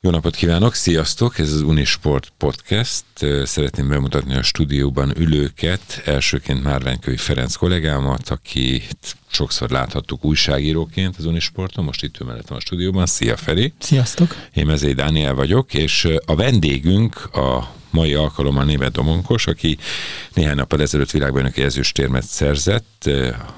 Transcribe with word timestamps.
Jó 0.00 0.10
napot 0.10 0.36
kívánok, 0.36 0.74
sziasztok! 0.74 1.38
Ez 1.38 1.52
az 1.52 1.60
Unisport 1.60 2.32
Podcast. 2.36 3.04
Szeretném 3.44 3.88
bemutatni 3.88 4.34
a 4.34 4.42
stúdióban 4.42 5.12
ülőket. 5.16 6.02
Elsőként 6.04 6.62
Márványkövi 6.62 7.16
Ferenc 7.16 7.54
kollégámat, 7.54 8.28
aki 8.28 8.82
sokszor 9.26 9.70
láthattuk 9.70 10.24
újságíróként 10.24 11.16
az 11.16 11.24
Unisporton, 11.24 11.84
most 11.84 12.02
itt 12.02 12.20
ő 12.20 12.24
mellettem 12.24 12.56
a 12.56 12.60
stúdióban. 12.60 13.06
Szia 13.06 13.36
Feri! 13.36 13.72
Sziasztok! 13.78 14.36
Én 14.54 14.66
Mezei 14.66 14.92
Dániel 14.92 15.34
vagyok, 15.34 15.74
és 15.74 16.08
a 16.26 16.34
vendégünk 16.34 17.34
a 17.34 17.74
mai 17.98 18.14
alkalommal 18.14 18.64
Német 18.64 18.92
Domonkos, 18.92 19.46
aki 19.46 19.78
néhány 20.34 20.56
nappal 20.56 20.80
ezelőtt 20.80 21.10
világbajnoki 21.10 21.62
ezüstérmet 21.62 22.24
szerzett 22.24 23.10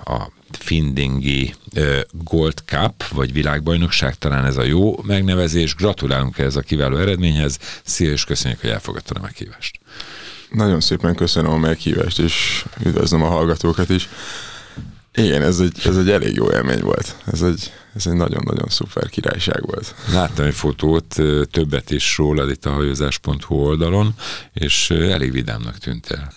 a 0.05 0.31
Findingi 0.51 1.55
Gold 2.11 2.59
Cup, 2.65 3.09
vagy 3.09 3.33
világbajnokság, 3.33 4.19
talán 4.19 4.45
ez 4.45 4.57
a 4.57 4.63
jó 4.63 5.03
megnevezés. 5.03 5.75
Gratulálunk 5.75 6.39
ehhez 6.39 6.57
a 6.57 6.61
kiváló 6.61 6.97
eredményhez. 6.97 7.59
Szia, 7.83 8.11
és 8.11 8.25
köszönjük, 8.25 8.61
hogy 8.61 8.71
elfogadtad 8.71 9.17
a 9.17 9.21
meghívást. 9.21 9.81
Nagyon 10.51 10.81
szépen 10.81 11.15
köszönöm 11.15 11.51
a 11.51 11.57
meghívást, 11.57 12.19
és 12.19 12.65
üdvözlöm 12.84 13.23
a 13.23 13.29
hallgatókat 13.29 13.89
is. 13.89 14.09
Igen, 15.15 15.43
ez 15.43 15.59
egy, 15.59 15.81
ez 15.84 15.97
egy 15.97 16.11
elég 16.11 16.34
jó 16.34 16.51
élmény 16.51 16.81
volt. 16.81 17.17
Ez 17.33 17.43
egy, 17.43 17.73
ez 17.95 18.07
egy 18.07 18.12
nagyon-nagyon 18.12 18.69
szuper 18.69 19.09
királyság 19.09 19.67
volt. 19.67 19.95
Láttam 20.12 20.47
egy 20.47 20.55
fotót, 20.55 21.17
többet 21.51 21.91
is 21.91 22.17
rólad 22.17 22.51
itt 22.51 22.65
a 22.65 22.71
hajózás.hu 22.71 23.55
oldalon, 23.55 24.15
és 24.53 24.91
elég 24.91 25.33
vidámnak 25.33 25.79
tűnt 25.79 26.11
el. 26.11 26.33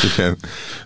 igen, 0.12 0.36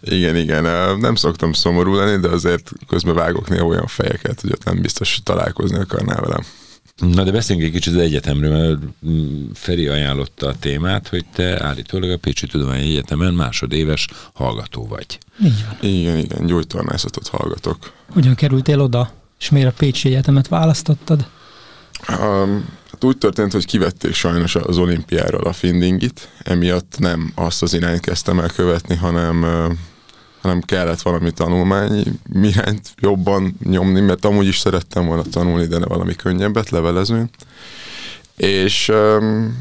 igen, 0.00 0.36
igen. 0.36 0.98
Nem 0.98 1.14
szoktam 1.14 1.52
szomorú 1.52 1.94
lenni, 1.94 2.20
de 2.20 2.28
azért 2.28 2.72
közben 2.88 3.14
vágok 3.14 3.48
néha 3.48 3.64
olyan 3.64 3.86
fejeket, 3.86 4.40
hogy 4.40 4.52
ott 4.52 4.64
nem 4.64 4.80
biztos, 4.80 5.14
hogy 5.14 5.22
találkozni 5.22 5.78
akarnál 5.78 6.20
velem. 6.20 6.42
Na 6.96 7.24
de 7.24 7.30
beszéljünk 7.30 7.68
egy 7.68 7.74
kicsit 7.74 7.94
az 7.94 8.00
egyetemről, 8.00 8.50
mert 8.50 8.78
Feri 9.58 9.88
ajánlotta 9.88 10.46
a 10.46 10.54
témát, 10.58 11.08
hogy 11.08 11.24
te 11.32 11.64
állítólag 11.64 12.10
a 12.10 12.16
Pécsi 12.16 12.46
Tudományi 12.46 12.90
Egyetemen 12.90 13.34
másodéves 13.34 14.08
hallgató 14.32 14.86
vagy. 14.86 15.18
Így 15.44 15.64
van. 15.66 15.90
Igen, 15.90 16.18
igen, 16.18 16.46
gyógytornászatot 16.46 17.28
hallgatok. 17.28 17.92
Hogyan 18.10 18.34
kerültél 18.34 18.80
oda, 18.80 19.21
és 19.42 19.50
miért 19.50 19.68
a 19.68 19.74
Pécsi 19.78 20.08
Egyetemet 20.08 20.48
választottad? 20.48 21.26
Um, 22.08 22.68
hát 22.90 23.04
úgy 23.04 23.18
történt, 23.18 23.52
hogy 23.52 23.66
kivették 23.66 24.14
sajnos 24.14 24.54
az 24.54 24.78
olimpiáról 24.78 25.44
a 25.44 25.52
findingit, 25.52 26.28
emiatt 26.42 26.94
nem 26.98 27.32
azt 27.34 27.62
az 27.62 27.74
irányt 27.74 28.00
kezdtem 28.00 28.38
el 28.38 28.48
követni, 28.48 28.94
hanem 28.94 29.44
hanem 30.42 30.60
kellett 30.60 31.02
valami 31.02 31.30
tanulmány 31.30 32.04
irányt 32.32 32.94
jobban 33.00 33.56
nyomni, 33.64 34.00
mert 34.00 34.24
amúgy 34.24 34.46
is 34.46 34.58
szerettem 34.58 35.06
volna 35.06 35.22
tanulni, 35.22 35.66
de 35.66 35.78
valami 35.78 36.14
könnyebbet, 36.14 36.70
levelező. 36.70 37.28
És 38.36 38.88
um, 38.88 39.58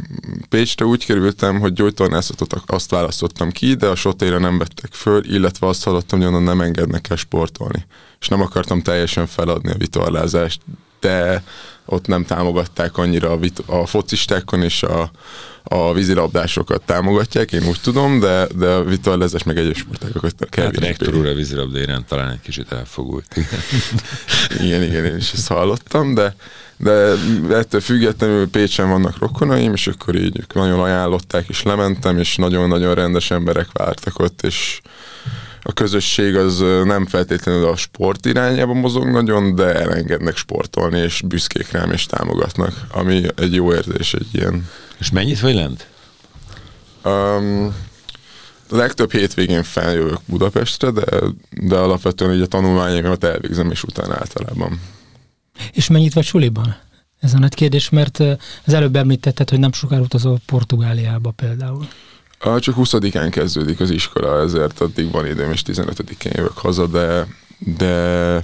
Pécsre 0.50 0.86
úgy 0.86 1.06
kerültem, 1.06 1.60
hogy 1.60 1.74
gyógytornászatot 1.74 2.54
azt 2.66 2.92
választottam 2.92 3.52
ki, 3.52 3.74
de 3.74 3.88
a 3.88 3.96
sotére 3.96 4.38
nem 4.38 4.58
vettek 4.58 4.94
föl, 4.94 5.24
illetve 5.26 5.68
azt 5.68 5.84
hallottam, 5.84 6.20
hogy 6.20 6.28
onnan 6.28 6.44
nem 6.44 6.62
engednek 6.62 7.10
el 7.10 7.16
sportolni. 7.16 7.86
És 8.20 8.28
nem 8.28 8.42
akartam 8.42 8.82
teljesen 8.82 9.28
feladni 9.28 9.72
a 9.72 9.78
vitorlázást, 9.78 10.62
de 11.00 11.44
ott 11.92 12.08
nem 12.08 12.26
támogatták 12.26 12.98
annyira 12.98 13.32
a, 13.32 13.38
vit- 13.38 13.64
a 13.66 13.86
focistákon 13.86 14.64
és 14.64 14.84
a, 14.84 15.12
a 15.64 15.94
vízilabdásokat 15.94 16.82
támogatják, 16.86 17.52
én 17.52 17.68
úgy 17.68 17.80
tudom, 17.82 18.20
de, 18.20 18.48
de 18.56 18.68
a 18.68 18.84
vitorlázás 18.84 19.44
meg 19.44 19.58
egyes 19.58 19.78
sportágokat 19.78 20.50
kell 20.50 20.66
Hát 20.66 20.78
rektor 20.78 21.16
úr 21.16 21.26
a 21.26 21.34
vízilabda 21.34 21.80
iránt 21.80 22.06
talán 22.06 22.30
egy 22.30 22.42
kicsit 22.42 22.72
elfogult. 22.72 23.36
igen, 24.64 24.84
igen, 24.84 25.06
én 25.06 25.16
is 25.16 25.32
ezt 25.32 25.48
hallottam, 25.48 26.14
de, 26.14 26.36
de 26.78 27.16
ettől 27.50 27.82
függetlenül 27.82 28.50
Pécsen 28.50 28.90
vannak 28.90 29.18
rokonaim, 29.18 29.74
és 29.74 29.88
akkor 29.88 30.16
így 30.16 30.46
nagyon 30.54 30.80
ajánlották, 30.80 31.48
és 31.48 31.64
lementem, 31.64 32.18
és 32.18 32.36
nagyon-nagyon 32.36 32.96
rendes 32.96 33.32
emberek 33.32 33.68
vártak 33.74 34.20
ott, 34.20 34.42
és 34.42 34.82
a 35.64 35.74
közösség 35.74 36.36
az 36.36 36.60
nem 36.84 37.06
feltétlenül 37.06 37.66
a 37.66 37.76
sport 37.76 38.26
irányába 38.26 38.74
mozog 38.74 39.08
nagyon, 39.08 39.56
de 39.56 39.74
elengednek 39.74 40.36
sportolni, 40.36 41.00
és 41.00 41.22
büszkék 41.26 41.72
rám, 41.72 41.92
és 41.92 42.06
támogatnak, 42.06 42.74
ami 42.92 43.24
egy 43.36 43.54
jó 43.54 43.74
érzés, 43.74 44.14
egy 44.14 44.30
ilyen. 44.32 44.70
És 45.00 45.12
mennyit 45.12 45.40
vagy 45.40 45.56
lent? 45.56 45.88
Um, 47.06 47.76
a 48.70 48.76
legtöbb 48.76 49.12
hétvégén 49.12 49.64
feljövök 49.64 50.20
Budapestre, 50.26 50.92
de, 50.92 51.04
de 51.50 51.76
alapvetően 51.76 52.34
így 52.34 52.42
a 52.42 52.48
tanulmányaimat 52.48 53.24
elvégzem, 53.24 53.72
és 53.72 53.84
utána 53.84 54.14
általában. 54.14 54.82
És 55.72 55.88
mennyit 55.88 56.14
vagy 56.14 56.26
suliban? 56.26 56.76
Ez 57.20 57.34
a 57.34 57.40
nagy 57.40 57.54
kérdés, 57.54 57.90
mert 57.90 58.20
az 58.66 58.74
előbb 58.74 58.96
említetted, 58.96 59.50
hogy 59.50 59.60
nem 59.60 59.72
sokára 59.72 60.02
utazol 60.02 60.40
Portugáliába 60.46 61.32
például. 61.32 61.88
Csak 62.42 62.76
20-án 62.78 63.28
kezdődik 63.32 63.80
az 63.80 63.90
iskola, 63.90 64.42
ezért 64.42 64.80
addig 64.80 65.12
van 65.12 65.26
időm, 65.26 65.52
és 65.52 65.62
15-én 65.66 66.32
jövök 66.36 66.58
haza, 66.58 66.88
de, 66.88 67.28
de 67.58 68.44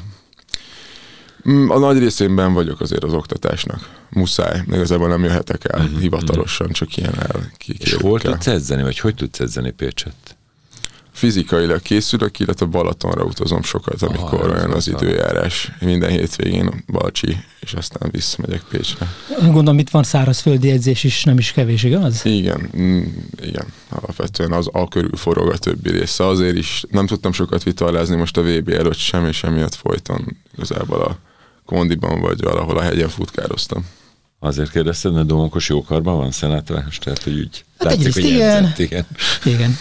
mm, 1.49 1.69
a 1.69 1.77
nagy 1.77 1.99
részénben 1.99 2.53
vagyok 2.53 2.81
azért 2.81 3.03
az 3.03 3.13
oktatásnak. 3.13 3.89
Muszáj. 4.09 4.61
Igazából 4.67 5.07
nem 5.07 5.23
jöhetek 5.23 5.63
el 5.73 5.83
uh-huh, 5.83 5.99
hivatalosan, 5.99 6.71
csak 6.71 6.97
ilyen 6.97 7.19
el. 7.19 7.51
És 7.67 7.93
hol 7.93 8.19
tudsz 8.19 8.47
edzeni, 8.47 8.81
vagy 8.81 8.99
hogy 8.99 9.15
tudsz 9.15 9.39
edzeni 9.39 9.71
Pécset? 9.71 10.36
Fizikailag 11.17 11.81
készülök, 11.81 12.39
illetve 12.39 12.65
Balatonra 12.65 13.23
utazom 13.23 13.63
sokat, 13.63 14.01
amikor 14.01 14.39
Aha, 14.39 14.53
olyan 14.53 14.71
az 14.71 14.87
időjárás. 14.87 15.71
Minden 15.79 16.09
hétvégén 16.09 16.83
Balcsi, 16.87 17.37
és 17.59 17.73
aztán 17.73 18.09
visszamegyek 18.11 18.61
Pécsre. 18.69 19.07
Gondolom, 19.41 19.79
itt 19.79 19.89
van 19.89 20.03
szárazföldi 20.03 20.69
edzés 20.69 21.03
is, 21.03 21.23
nem 21.23 21.37
is 21.37 21.51
kevés, 21.51 21.83
igaz? 21.83 22.25
Igen, 22.25 22.69
mm, 22.77 23.03
igen. 23.41 23.65
Alapvetően 23.89 24.51
az 24.51 24.69
a 24.71 24.87
körül 24.87 25.15
forog 25.15 25.51
a 25.51 25.57
többi 25.57 25.89
része. 25.89 26.25
Azért 26.25 26.57
is 26.57 26.83
nem 26.91 27.05
tudtam 27.05 27.31
sokat 27.31 27.63
vitallázni 27.63 28.15
most 28.15 28.37
a 28.37 28.41
VB 28.41 28.69
előtt 28.69 28.97
sem, 28.97 29.25
és 29.25 29.43
emiatt 29.43 29.75
folyton 29.75 30.37
igazából 30.55 31.01
a 31.01 31.17
kondiban 31.65 32.21
vagy 32.21 32.41
valahol 32.41 32.77
a 32.77 32.81
hegyen 32.81 33.09
futkároztam. 33.09 33.85
Azért 34.39 34.71
kérdezted, 34.71 35.13
mert 35.13 35.25
Domokos 35.25 35.69
jókarban 35.69 36.17
van 36.17 36.31
szenátorás, 36.31 36.97
tehát 36.97 37.23
hogy 37.23 37.39
úgy 37.39 37.65
hát 37.77 37.87
látszik, 37.87 38.13
hogy 38.13 38.23
igen. 38.23 38.63
Edzett, 38.63 38.77
igen. 38.77 39.05
igen. 39.43 39.77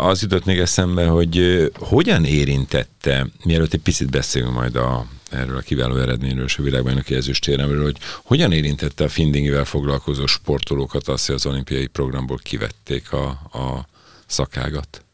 Az 0.00 0.22
jutott 0.22 0.44
még 0.44 0.58
eszembe, 0.58 1.06
hogy 1.06 1.66
hogyan 1.78 2.24
érintette, 2.24 3.26
mielőtt 3.44 3.72
egy 3.72 3.80
picit 3.80 4.10
beszélünk 4.10 4.52
majd 4.52 4.76
a, 4.76 5.06
erről 5.30 5.56
a 5.56 5.60
kiváló 5.60 5.96
eredményről 5.96 6.44
és 6.44 6.58
a 6.58 6.62
világbajnoki 6.62 7.14
ezüstéremről, 7.14 7.82
hogy 7.82 7.96
hogyan 8.22 8.52
érintette 8.52 9.04
a 9.04 9.08
findingivel 9.08 9.64
foglalkozó 9.64 10.26
sportolókat 10.26 11.08
azt, 11.08 11.26
hogy 11.26 11.34
az 11.34 11.46
olimpiai 11.46 11.86
programból 11.86 12.38
kivették 12.42 13.12
a, 13.12 13.26
a 13.58 13.86
szakágat? 14.26 15.04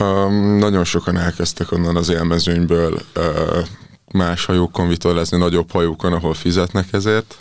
Um, 0.00 0.58
nagyon 0.58 0.84
sokan 0.84 1.16
elkezdtek 1.16 1.72
onnan 1.72 1.96
az 1.96 2.08
élmezőnyből 2.08 3.00
uh, 3.16 3.66
más 4.12 4.44
hajókon 4.44 4.88
vitorlázni, 4.88 5.38
nagyobb 5.38 5.70
hajókon, 5.70 6.12
ahol 6.12 6.34
fizetnek 6.34 6.92
ezért. 6.92 7.36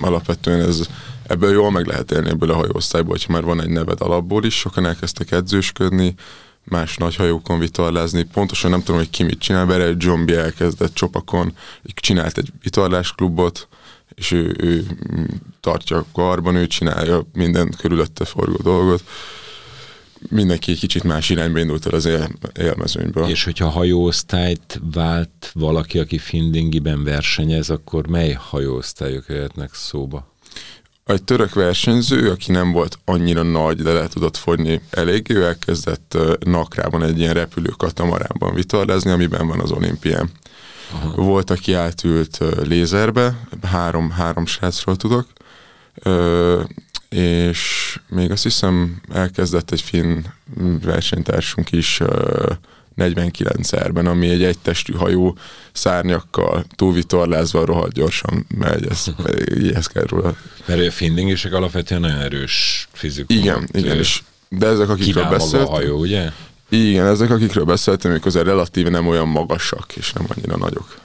Alapvetően 0.00 0.60
ez 0.60 0.80
ebből 1.28 1.52
jól 1.52 1.70
meg 1.70 1.86
lehet 1.86 2.10
élni 2.10 2.28
ebből 2.28 2.50
a 2.50 2.54
hajóosztályból, 2.54 3.10
hogyha 3.10 3.32
már 3.32 3.44
van 3.44 3.60
egy 3.60 3.70
neved 3.70 4.00
alapból 4.00 4.44
is, 4.44 4.54
sokan 4.58 4.86
elkezdtek 4.86 5.30
edzősködni, 5.30 6.14
más 6.64 6.96
nagy 6.96 7.16
hajókon 7.16 7.58
vitorlázni. 7.58 8.22
Pontosan 8.22 8.70
nem 8.70 8.80
tudom, 8.82 8.96
hogy 8.96 9.10
ki 9.10 9.22
mit 9.22 9.38
csinál, 9.38 9.64
mert 9.64 9.82
egy 9.82 10.24
B. 10.24 10.30
elkezdett 10.30 10.94
csopakon, 10.94 11.52
csinált 11.84 12.38
egy 12.38 12.52
vitorlásklubot, 12.62 13.68
és 14.14 14.30
ő, 14.30 14.56
ő 14.58 14.86
tartja 15.60 15.96
a 15.96 16.06
karban, 16.12 16.56
ő 16.56 16.66
csinálja 16.66 17.22
minden 17.32 17.74
körülötte 17.78 18.24
forgó 18.24 18.56
dolgot. 18.62 19.02
Mindenki 20.30 20.70
egy 20.70 20.78
kicsit 20.78 21.02
más 21.02 21.30
irányba 21.30 21.58
indult 21.58 21.86
el 21.86 21.92
az 21.92 22.04
él, 22.04 22.28
élmezőnyből. 22.60 23.28
És 23.28 23.44
hogyha 23.44 23.68
hajóosztályt 23.68 24.80
vált 24.92 25.50
valaki, 25.54 25.98
aki 25.98 26.18
Findingiben 26.18 27.04
versenyez, 27.04 27.70
akkor 27.70 28.06
mely 28.06 28.32
hajóosztályok 28.32 29.24
jöhetnek 29.28 29.74
szóba? 29.74 30.36
Egy 31.08 31.22
török 31.22 31.54
versenyző, 31.54 32.30
aki 32.30 32.52
nem 32.52 32.72
volt 32.72 32.98
annyira 33.04 33.42
nagy, 33.42 33.82
de 33.82 33.92
le 33.92 34.08
tudott 34.08 34.36
fogyni 34.36 34.80
elég, 34.90 35.30
ő 35.30 35.44
elkezdett 35.44 36.18
Nakrában 36.40 37.02
egy 37.02 37.18
ilyen 37.18 37.34
repülő 37.34 37.68
katamaránban 37.76 38.54
vitorlázni, 38.54 39.10
amiben 39.10 39.46
van 39.46 39.60
az 39.60 39.70
olimpián. 39.70 40.30
Aha. 40.92 41.22
Volt, 41.22 41.50
aki 41.50 41.72
átült 41.72 42.38
lézerbe, 42.62 43.38
három, 43.62 44.10
három 44.10 44.46
srácról 44.46 44.96
tudok, 44.96 45.26
és 47.08 47.98
még 48.08 48.30
azt 48.30 48.42
hiszem 48.42 49.00
elkezdett 49.12 49.70
egy 49.70 49.80
finn 49.80 50.22
versenytársunk 50.82 51.72
is 51.72 52.00
49-erben, 52.98 54.06
ami 54.06 54.28
egy 54.28 54.42
egytestű 54.42 54.92
hajó 54.92 55.36
szárnyakkal 55.72 56.64
túlvitorlázva 56.76 57.64
rohadt 57.64 57.92
gyorsan 57.92 58.46
megy, 58.58 58.86
ez, 58.90 59.04
ez 59.74 59.86
kell 59.86 60.04
róla. 60.06 60.36
Mert 60.66 60.86
a 60.86 60.90
findingisek 60.90 61.52
alapvetően 61.52 62.00
nagyon 62.00 62.20
erős 62.20 62.88
fizikus. 62.92 63.36
Igen, 63.36 63.68
igen, 63.72 63.96
és 63.96 64.22
de 64.48 64.66
ezek, 64.66 64.88
akikről 64.88 65.28
beszéltem. 65.28 65.68
a 65.68 65.70
hajó, 65.70 65.98
ugye? 65.98 66.30
Igen, 66.68 67.06
ezek, 67.06 67.30
akikről 67.30 67.64
beszéltem, 67.64 68.10
ők 68.10 68.26
azért 68.26 68.46
relatíve 68.46 68.90
nem 68.90 69.06
olyan 69.06 69.28
magasak, 69.28 69.96
és 69.96 70.12
nem 70.12 70.26
annyira 70.28 70.56
nagyok. 70.56 70.98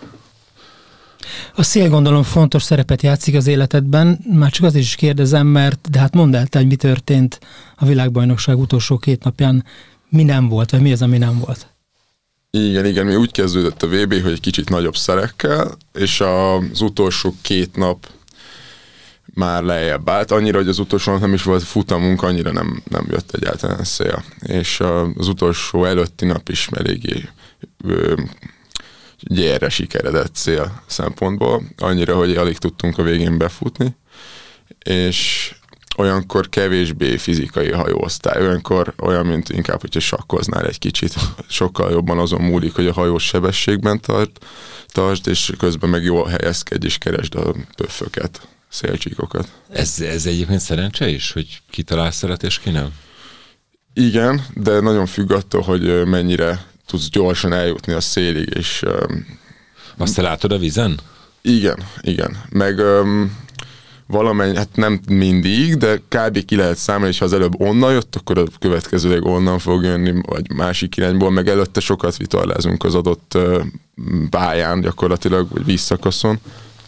A 1.56 1.64
szél 1.64 1.90
gondolom 1.90 2.24
fontos 2.24 2.64
szerepet 2.64 3.02
játszik 3.02 3.36
az 3.36 3.48
életedben, 3.48 4.20
már 4.34 4.52
csak 4.52 4.66
az 4.66 4.76
is 4.76 4.96
kérdezem, 4.96 5.48
mert 5.48 5.90
de 5.90 6.00
hát 6.00 6.14
mondd 6.14 6.36
el, 6.36 6.48
te, 6.48 6.58
hogy 6.58 6.68
mi 6.68 6.76
történt 6.76 7.40
a 7.76 7.86
világbajnokság 7.86 8.58
utolsó 8.60 8.98
két 8.98 9.24
napján, 9.24 9.66
mi 10.10 10.24
nem 10.24 10.48
volt, 10.48 10.72
vagy 10.72 10.82
mi 10.82 10.92
az, 10.92 11.02
ami 11.02 11.18
nem 11.18 11.40
volt? 11.40 11.73
Igen, 12.58 12.86
igen, 12.86 13.06
mi 13.06 13.16
úgy 13.16 13.32
kezdődött 13.32 13.84
a 13.84 13.88
VB, 13.88 14.22
hogy 14.22 14.32
egy 14.32 14.40
kicsit 14.40 14.70
nagyobb 14.70 14.96
szerekkel, 14.96 15.78
és 15.94 16.22
az 16.22 16.82
utolsó 16.82 17.36
két 17.42 17.76
nap 17.76 18.08
már 19.34 19.64
lejjebb 19.64 20.10
állt, 20.10 20.32
annyira, 20.32 20.58
hogy 20.58 20.68
az 20.68 20.80
utolsó 20.80 21.18
nem 21.18 21.34
is 21.34 21.44
volt 21.44 21.64
futamunk, 21.64 22.22
annyira 22.24 22.52
nem, 22.52 22.84
nem 22.90 23.08
jött 23.10 23.32
egyáltalán 23.32 23.84
szél. 23.84 24.24
És 24.42 24.80
az 25.16 25.28
utolsó 25.28 25.86
előtti 25.86 26.26
nap 26.26 26.50
is 26.50 26.68
eléggé 26.72 27.30
gyere 29.18 29.70
sikeredett 29.70 30.36
szél 30.36 30.84
szempontból, 30.88 31.64
annyira, 31.78 32.16
hogy 32.16 32.36
alig 32.36 32.58
tudtunk 32.58 32.98
a 32.98 33.04
végén 33.04 33.38
befutni, 33.38 33.96
és 34.80 35.52
olyankor 35.96 36.50
kevésbé 36.50 37.18
fizikai 37.18 37.72
hajóosztály, 37.72 38.42
olyankor 38.42 38.94
olyan, 39.02 39.26
mint 39.26 39.50
inkább, 39.50 39.82
hogyha 39.82 40.00
sakkoznál 40.00 40.66
egy 40.66 40.80
kicsit, 40.80 41.14
sokkal 41.50 41.92
jobban 41.92 42.20
azon 42.20 42.42
múlik, 42.42 42.76
hogy 42.76 42.88
a 42.88 42.94
hajós 42.94 43.24
sebességben 43.24 44.00
tart, 44.02 44.46
tartsd, 44.88 45.28
és 45.28 45.54
közben 45.58 45.90
meg 45.90 46.04
jól 46.04 46.28
helyezkedj, 46.28 46.86
és 46.86 46.98
keresd 46.98 47.36
a 47.36 47.56
pöfföket, 47.76 48.48
szélcsíkokat. 48.70 49.48
Ez, 49.70 50.00
ez 50.00 50.26
egyébként 50.26 50.60
szerencse 50.60 51.10
is, 51.10 51.32
hogy 51.32 51.62
ki 51.70 51.84
talál 51.84 52.12
szeret 52.12 52.44
és 52.44 52.60
ki 52.60 52.70
nem? 52.70 52.90
Igen, 53.94 54.46
de 54.54 54.80
nagyon 54.80 55.06
függ 55.06 55.32
attól, 55.32 55.62
hogy 55.62 56.06
mennyire 56.06 56.66
tudsz 56.86 57.10
gyorsan 57.10 57.54
eljutni 57.54 57.94
a 57.94 58.02
szélig, 58.02 58.50
és... 58.56 58.84
Azt 59.98 60.16
te 60.16 60.22
látod 60.22 60.52
a 60.52 60.58
vízen? 60.58 61.00
Igen, 61.42 61.84
igen. 62.02 62.38
Meg 62.50 62.78
um, 62.80 63.38
valamennyi, 64.14 64.56
hát 64.56 64.76
nem 64.76 65.00
mindig, 65.08 65.78
de 65.78 66.02
kb. 66.08 66.46
ki 66.46 66.56
lehet 66.56 66.78
számolni, 66.78 67.10
és 67.10 67.20
ha 67.20 67.26
az 67.26 67.34
előbb 67.34 67.62
onnan 67.62 67.92
jött, 67.92 68.16
akkor 68.16 68.38
a 68.38 68.44
következőleg 68.60 69.26
onnan 69.26 69.60
fog 69.60 69.84
jönni, 69.84 70.22
vagy 70.26 70.52
másik 70.52 70.98
irányból, 70.98 71.32
meg 71.32 71.48
előtte 71.48 71.80
sokat 71.80 72.18
vitorlázunk 72.18 72.84
az 72.84 72.96
adott 72.96 73.38
pályán 74.30 74.82
gyakorlatilag, 74.82 75.50
vagy 75.50 75.66
visszakaszon, 75.66 76.40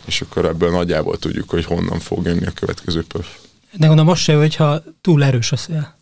és 0.06 0.22
akkor 0.22 0.46
ebből 0.46 0.72
nagyjából 0.72 1.18
tudjuk, 1.18 1.50
hogy 1.50 1.66
honnan 1.66 2.00
fog 2.00 2.26
jönni 2.26 2.46
a 2.46 2.52
következő 2.52 3.04
pöf. 3.04 3.28
De 3.72 3.88
gondolom 3.88 4.06
most 4.06 4.24
se, 4.24 4.36
hogyha 4.36 4.84
túl 5.02 5.24
erős 5.24 5.52
a 5.52 5.56
szél. 5.56 5.96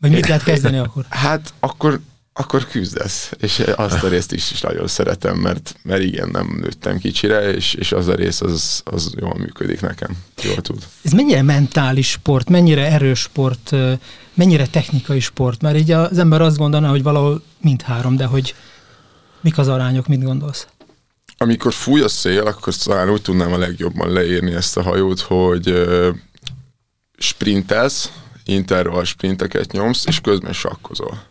Vagy 0.00 0.10
mit 0.10 0.26
lehet 0.26 0.44
kezdeni 0.44 0.78
akkor? 0.78 1.04
Hát 1.08 1.54
akkor 1.60 2.00
akkor 2.40 2.66
küzdesz, 2.66 3.32
és 3.40 3.58
azt 3.58 4.02
a 4.02 4.08
részt 4.08 4.32
is, 4.32 4.50
is 4.50 4.60
nagyon 4.60 4.86
szeretem, 4.86 5.36
mert, 5.36 5.74
mert 5.82 6.02
igen, 6.02 6.28
nem 6.28 6.58
nőttem 6.60 6.98
kicsire, 6.98 7.54
és, 7.54 7.74
és 7.74 7.92
az 7.92 8.08
a 8.08 8.14
rész 8.14 8.40
az, 8.40 8.82
az 8.84 9.12
jól 9.20 9.34
működik 9.38 9.80
nekem, 9.80 10.16
jól 10.42 10.60
tud. 10.60 10.86
Ez 11.02 11.12
mennyire 11.12 11.42
mentális 11.42 12.10
sport, 12.10 12.48
mennyire 12.48 12.92
erős 12.92 13.20
sport, 13.20 13.70
mennyire 14.34 14.66
technikai 14.66 15.20
sport? 15.20 15.62
Mert 15.62 15.76
így 15.76 15.90
az 15.90 16.18
ember 16.18 16.40
azt 16.40 16.56
gondolna, 16.56 16.88
hogy 16.88 17.02
valahol 17.02 17.42
mindhárom, 17.60 18.16
de 18.16 18.24
hogy 18.24 18.54
mik 19.40 19.58
az 19.58 19.68
arányok, 19.68 20.06
mit 20.06 20.22
gondolsz? 20.22 20.66
Amikor 21.36 21.72
fúj 21.72 22.00
a 22.00 22.08
szél, 22.08 22.46
akkor 22.46 22.74
talán 22.74 23.10
úgy 23.10 23.22
tudnám 23.22 23.52
a 23.52 23.58
legjobban 23.58 24.12
leírni 24.12 24.54
ezt 24.54 24.76
a 24.76 24.82
hajót, 24.82 25.20
hogy 25.20 25.88
sprintelsz, 27.18 28.12
intervall 28.44 29.04
sprinteket 29.04 29.72
nyomsz, 29.72 30.06
és 30.06 30.20
közben 30.20 30.52
sakkozol 30.52 31.28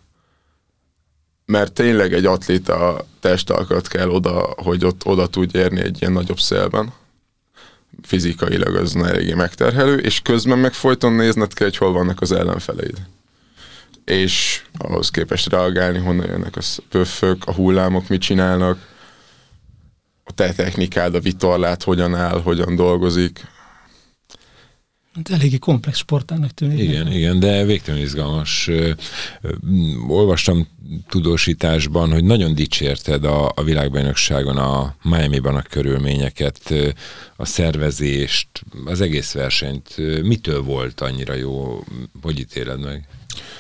mert 1.49 1.73
tényleg 1.73 2.13
egy 2.13 2.25
atléta 2.25 3.05
testalkat 3.19 3.87
kell 3.87 4.09
oda, 4.09 4.53
hogy 4.57 4.85
ott 4.85 5.05
oda 5.05 5.27
tudj 5.27 5.57
érni 5.57 5.81
egy 5.81 5.97
ilyen 6.01 6.13
nagyobb 6.13 6.39
szélben. 6.39 6.93
Fizikailag 8.01 8.75
az 8.75 8.95
eléggé 8.95 9.33
megterhelő, 9.33 9.97
és 9.97 10.21
közben 10.21 10.59
meg 10.59 10.73
folyton 10.73 11.13
nézned 11.13 11.53
kell, 11.53 11.67
hogy 11.67 11.77
hol 11.77 11.91
vannak 11.91 12.21
az 12.21 12.31
ellenfeleid. 12.31 12.97
És 14.05 14.63
ahhoz 14.77 15.09
képest 15.09 15.49
reagálni, 15.49 15.99
honnan 15.99 16.27
jönnek 16.27 16.55
a 16.55 16.61
pöffök, 16.89 17.45
a 17.45 17.53
hullámok 17.53 18.07
mit 18.07 18.21
csinálnak, 18.21 18.87
a 20.23 20.31
te 20.31 20.53
technikád, 20.53 21.15
a 21.15 21.19
vitorlát 21.19 21.83
hogyan 21.83 22.15
áll, 22.15 22.41
hogyan 22.41 22.75
dolgozik, 22.75 23.47
Hát 25.27 25.39
eléggé 25.39 25.57
komplex 25.57 25.97
sportának 25.97 26.51
tűnik. 26.51 26.79
Igen, 26.79 27.03
nekem. 27.03 27.17
igen, 27.17 27.39
de 27.39 27.65
végtelenül 27.65 28.05
izgalmas. 28.05 28.69
Olvastam 30.07 30.67
tudósításban, 31.09 32.11
hogy 32.11 32.23
nagyon 32.23 32.55
dicsérted 32.55 33.23
a, 33.23 33.51
a 33.55 33.63
világbajnokságon 33.63 34.57
a 34.57 34.95
Miami-ban 35.03 35.55
a 35.55 35.61
körülményeket, 35.61 36.73
a 37.35 37.45
szervezést, 37.45 38.47
az 38.85 39.01
egész 39.01 39.31
versenyt. 39.31 39.95
Mitől 40.23 40.61
volt 40.61 41.01
annyira 41.01 41.33
jó? 41.33 41.83
Hogy 42.21 42.39
ítéled 42.39 42.79
meg? 42.79 43.07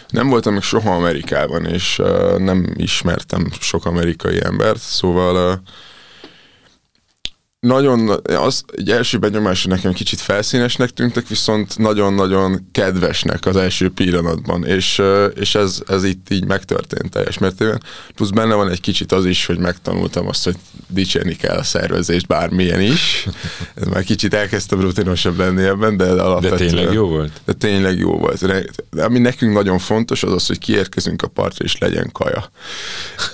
Nem 0.07 0.29
voltam 0.29 0.53
még 0.53 0.61
soha 0.61 0.95
Amerikában, 0.95 1.65
és 1.65 2.01
nem 2.37 2.73
ismertem 2.75 3.51
sok 3.59 3.85
amerikai 3.85 4.43
embert, 4.43 4.79
szóval 4.79 5.61
nagyon, 7.59 8.09
az 8.23 8.63
egy 8.75 8.91
első 8.91 9.17
benyomásra 9.17 9.69
nekem 9.69 9.93
kicsit 9.93 10.19
felszínesnek 10.19 10.89
tűntek, 10.89 11.27
viszont 11.27 11.77
nagyon-nagyon 11.77 12.67
kedvesnek 12.71 13.45
az 13.45 13.55
első 13.55 13.89
pillanatban, 13.89 14.65
és, 14.65 15.01
és 15.35 15.55
ez, 15.55 15.81
ez 15.87 16.03
itt 16.03 16.29
így 16.29 16.45
megtörtént 16.45 17.11
teljes 17.11 17.37
mértékben. 17.37 17.81
Plusz 18.15 18.29
benne 18.29 18.53
van 18.53 18.69
egy 18.69 18.81
kicsit 18.81 19.11
az 19.11 19.25
is, 19.25 19.45
hogy 19.45 19.57
megtanultam 19.57 20.27
azt, 20.27 20.43
hogy 20.43 20.55
dicsérni 20.87 21.35
kell 21.35 21.57
a 21.57 21.63
szervezést 21.63 22.27
bármilyen 22.27 22.81
is. 22.81 23.27
Ez 23.75 23.87
már 23.87 24.03
kicsit 24.03 24.33
elkezdtem 24.33 24.81
rutinosabb 24.81 25.37
lenni 25.37 25.63
ebben, 25.63 25.97
de 25.97 26.05
alapvetően... 26.05 26.57
De 26.57 26.65
tényleg 26.65 26.93
jó 26.93 27.07
volt? 27.07 27.31
De 27.45 27.53
tényleg 27.53 27.97
jó 27.97 28.17
volt. 28.17 28.45
De 28.91 29.03
ami 29.03 29.19
nekünk 29.19 29.53
nagyon 29.53 29.79
fontos, 29.79 30.23
az 30.23 30.33
az, 30.33 30.47
hogy 30.47 30.57
kiérkezünk 30.57 31.21
a 31.21 31.27
partra, 31.27 31.65
és 31.65 31.77
legyen 31.77 32.09
kaja. 32.11 32.51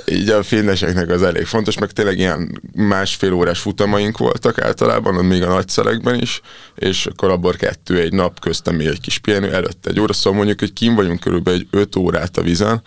Így 0.06 0.30
a 0.30 0.44
finneseknek 0.44 1.10
az 1.10 1.22
elég 1.22 1.45
fontos, 1.45 1.77
meg 1.77 1.92
tényleg 1.92 2.18
ilyen 2.18 2.62
másfél 2.74 3.33
órás 3.33 3.60
futamaink 3.60 4.14
óránk 4.21 4.44
voltak 4.44 4.65
általában, 4.65 5.25
még 5.25 5.44
a 5.44 5.47
nagyszerekben 5.47 6.21
is, 6.21 6.41
és 6.75 7.06
akkor 7.06 7.29
abból 7.29 7.53
kettő 7.53 8.00
egy 8.00 8.13
nap 8.13 8.39
köztem 8.39 8.75
még 8.75 8.88
egy 8.88 9.01
kis 9.01 9.17
pihenő, 9.17 9.53
előtte 9.53 9.89
egy 9.89 10.00
óra, 10.00 10.13
szóval 10.13 10.38
mondjuk, 10.38 10.59
hogy 10.59 10.73
kim 10.73 10.95
vagyunk 10.95 11.19
körülbelül 11.19 11.59
egy 11.59 11.67
öt 11.71 11.95
órát 11.95 12.38
a 12.38 12.41
vizen, 12.41 12.81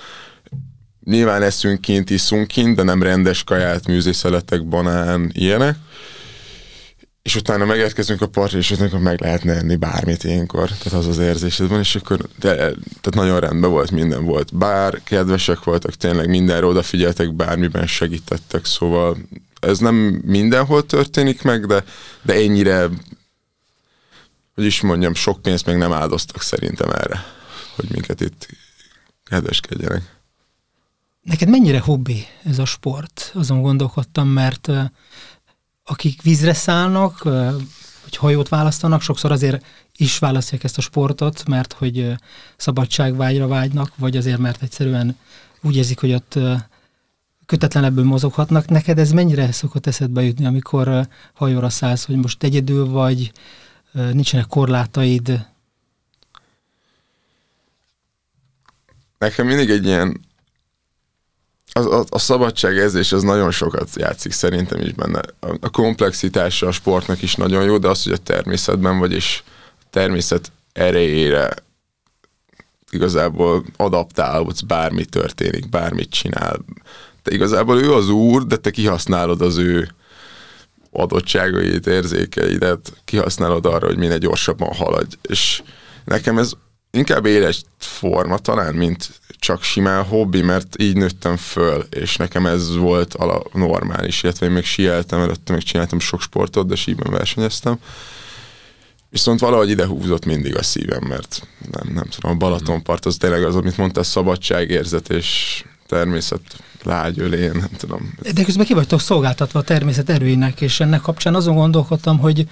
Nyilván 1.04 1.42
eszünk 1.42 1.80
kint, 1.80 2.10
iszunk 2.10 2.46
kint, 2.46 2.76
de 2.76 2.82
nem 2.82 3.02
rendes 3.02 3.44
kaját, 3.44 3.86
műzészeletek, 3.86 4.68
banán, 4.68 5.30
ilyenek. 5.34 5.76
És 7.28 7.34
utána 7.34 7.64
megérkezünk 7.64 8.20
a 8.20 8.28
partra, 8.28 8.58
és 8.58 8.70
akkor 8.70 9.00
meg 9.00 9.20
lehetne 9.20 9.54
enni 9.54 9.76
bármit 9.76 10.24
ilyenkor. 10.24 10.68
Tehát 10.68 10.98
az 10.98 11.06
az 11.06 11.18
érzésed 11.18 11.68
van, 11.68 11.78
és 11.78 11.94
akkor 11.94 12.28
de, 12.38 12.54
tehát 12.54 13.14
nagyon 13.14 13.40
rendben 13.40 13.70
volt, 13.70 13.90
minden 13.90 14.24
volt. 14.24 14.56
Bár 14.56 15.00
kedvesek 15.04 15.64
voltak, 15.64 15.94
tényleg 15.94 16.28
mindenre 16.28 16.66
odafigyeltek, 16.66 17.34
bármiben 17.34 17.86
segítettek, 17.86 18.64
szóval 18.64 19.16
ez 19.60 19.78
nem 19.78 19.94
mindenhol 20.24 20.86
történik 20.86 21.42
meg, 21.42 21.66
de, 21.66 21.84
de 22.22 22.34
ennyire, 22.34 22.88
hogy 24.54 24.64
is 24.64 24.80
mondjam, 24.80 25.14
sok 25.14 25.42
pénzt 25.42 25.66
még 25.66 25.76
nem 25.76 25.92
áldoztak 25.92 26.42
szerintem 26.42 26.90
erre, 26.90 27.24
hogy 27.76 27.90
minket 27.90 28.20
itt 28.20 28.48
kedveskedjenek. 29.24 30.16
Neked 31.22 31.48
mennyire 31.48 31.80
hobbi 31.80 32.26
ez 32.44 32.58
a 32.58 32.64
sport? 32.64 33.30
Azon 33.34 33.62
gondolkodtam, 33.62 34.28
mert 34.28 34.70
akik 35.88 36.22
vízre 36.22 36.52
szállnak, 36.52 37.18
hogy 38.02 38.16
hajót 38.16 38.48
választanak, 38.48 39.02
sokszor 39.02 39.32
azért 39.32 39.64
is 39.96 40.18
választják 40.18 40.64
ezt 40.64 40.78
a 40.78 40.80
sportot, 40.80 41.48
mert 41.48 41.72
hogy 41.72 42.14
szabadságvágyra 42.56 43.46
vágynak, 43.46 43.92
vagy 43.96 44.16
azért, 44.16 44.38
mert 44.38 44.62
egyszerűen 44.62 45.16
úgy 45.60 45.76
érzik, 45.76 46.00
hogy 46.00 46.12
ott 46.12 46.38
kötetlenebből 47.46 48.04
mozoghatnak. 48.04 48.68
Neked 48.68 48.98
ez 48.98 49.12
mennyire 49.12 49.52
szokott 49.52 49.86
eszedbe 49.86 50.22
jutni, 50.22 50.46
amikor 50.46 51.08
hajóra 51.34 51.68
szállsz, 51.68 52.04
hogy 52.04 52.16
most 52.16 52.42
egyedül 52.42 52.86
vagy, 52.86 53.32
nincsenek 53.92 54.46
korlátaid? 54.46 55.46
Nekem 59.18 59.46
mindig 59.46 59.70
egy 59.70 59.84
ilyen 59.84 60.20
a, 61.86 61.98
a, 61.98 62.04
a 62.08 62.18
szabadságérzés 62.18 63.12
az 63.12 63.22
nagyon 63.22 63.50
sokat 63.50 63.88
játszik 63.94 64.32
szerintem 64.32 64.80
is 64.80 64.92
benne. 64.92 65.20
A, 65.40 65.56
a 65.60 65.70
komplexitása 65.70 66.66
a 66.66 66.72
sportnak 66.72 67.22
is 67.22 67.34
nagyon 67.34 67.64
jó, 67.64 67.78
de 67.78 67.88
az, 67.88 68.02
hogy 68.02 68.12
a 68.12 68.16
természetben 68.16 68.98
vagy, 68.98 69.12
és 69.12 69.42
a 69.80 69.84
természet 69.90 70.52
erejére 70.72 71.54
igazából 72.90 73.64
adaptálódsz, 73.76 74.60
bármi 74.60 75.04
történik, 75.04 75.68
bármit 75.68 76.10
csinál, 76.10 76.58
te 77.22 77.34
igazából 77.34 77.78
ő 77.82 77.92
az 77.92 78.08
úr, 78.08 78.46
de 78.46 78.56
te 78.56 78.70
kihasználod 78.70 79.40
az 79.40 79.56
ő 79.56 79.88
adottságait, 80.90 81.86
érzékeidet, 81.86 82.92
kihasználod 83.04 83.66
arra, 83.66 83.86
hogy 83.86 83.96
minél 83.96 84.18
gyorsabban 84.18 84.74
haladj. 84.74 85.16
És 85.22 85.62
nekem 86.04 86.38
ez 86.38 86.52
inkább 86.90 87.26
éles 87.26 87.62
forma 87.78 88.38
talán, 88.38 88.74
mint 88.74 89.10
csak 89.38 89.62
simán 89.62 90.04
hobbi, 90.04 90.42
mert 90.42 90.82
így 90.82 90.96
nőttem 90.96 91.36
föl, 91.36 91.86
és 91.90 92.16
nekem 92.16 92.46
ez 92.46 92.76
volt 92.76 93.14
a 93.14 93.42
normális, 93.52 94.22
illetve 94.22 94.46
én 94.46 94.52
még 94.52 94.64
sieltem, 94.64 95.20
előtte 95.20 95.52
még 95.52 95.62
csináltam 95.62 95.98
sok 95.98 96.20
sportot, 96.20 96.66
de 96.66 96.74
síben 96.74 97.12
versenyeztem. 97.12 97.78
Viszont 99.10 99.40
valahogy 99.40 99.70
ide 99.70 99.86
húzott 99.86 100.24
mindig 100.24 100.56
a 100.56 100.62
szívem, 100.62 101.04
mert 101.08 101.48
nem, 101.70 101.94
nem 101.94 102.04
tudom, 102.08 102.30
a 102.30 102.34
Balatonpart 102.34 103.06
az 103.06 103.16
tényleg 103.16 103.44
az, 103.44 103.56
amit 103.56 103.76
mondta, 103.76 104.02
szabadságérzet 104.02 105.10
és 105.10 105.62
természet 105.86 106.40
lágy 106.82 107.18
ölén, 107.18 107.50
nem 107.50 107.70
tudom. 107.76 108.14
De 108.34 108.44
közben 108.44 108.66
ki 108.66 108.74
vagytok 108.74 109.00
szolgáltatva 109.00 109.58
a 109.58 109.62
természet 109.62 110.10
erőinek, 110.10 110.60
és 110.60 110.80
ennek 110.80 111.00
kapcsán 111.00 111.34
azon 111.34 111.54
gondolkodtam, 111.54 112.18
hogy 112.18 112.46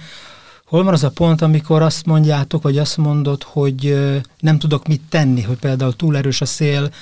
hol 0.67 0.83
van 0.83 0.93
az 0.93 1.03
a 1.03 1.09
pont, 1.09 1.41
amikor 1.41 1.81
azt 1.81 2.05
mondjátok, 2.05 2.61
vagy 2.61 2.77
azt 2.77 2.97
mondod, 2.97 3.43
hogy 3.43 3.97
nem 4.39 4.59
tudok 4.59 4.87
mit 4.87 5.01
tenni, 5.09 5.41
hogy 5.41 5.57
például 5.57 5.95
túl 5.95 6.17
erős 6.17 6.41
a 6.41 6.45
szél, 6.45 6.93